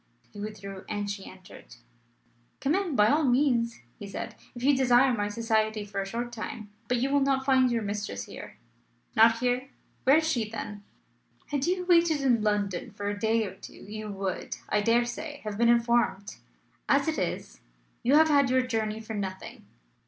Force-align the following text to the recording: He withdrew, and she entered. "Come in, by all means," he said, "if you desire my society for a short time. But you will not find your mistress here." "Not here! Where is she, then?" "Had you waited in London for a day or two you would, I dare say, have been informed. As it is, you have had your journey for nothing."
He 0.33 0.39
withdrew, 0.39 0.83
and 0.89 1.07
she 1.11 1.29
entered. 1.29 1.75
"Come 2.59 2.73
in, 2.73 2.95
by 2.95 3.09
all 3.09 3.23
means," 3.23 3.81
he 3.99 4.07
said, 4.07 4.33
"if 4.55 4.63
you 4.63 4.75
desire 4.75 5.13
my 5.13 5.27
society 5.29 5.85
for 5.85 6.01
a 6.01 6.07
short 6.07 6.31
time. 6.31 6.71
But 6.87 6.97
you 6.97 7.11
will 7.11 7.19
not 7.19 7.45
find 7.45 7.69
your 7.69 7.83
mistress 7.83 8.23
here." 8.23 8.57
"Not 9.15 9.37
here! 9.37 9.69
Where 10.05 10.17
is 10.17 10.27
she, 10.27 10.49
then?" 10.49 10.83
"Had 11.49 11.67
you 11.67 11.85
waited 11.85 12.19
in 12.21 12.41
London 12.41 12.89
for 12.89 13.09
a 13.09 13.19
day 13.19 13.45
or 13.45 13.53
two 13.53 13.73
you 13.75 14.09
would, 14.09 14.57
I 14.69 14.81
dare 14.81 15.05
say, 15.05 15.39
have 15.43 15.59
been 15.59 15.69
informed. 15.69 16.37
As 16.89 17.07
it 17.07 17.19
is, 17.19 17.61
you 18.01 18.15
have 18.15 18.29
had 18.29 18.49
your 18.49 18.63
journey 18.63 19.01
for 19.01 19.13
nothing." 19.13 19.67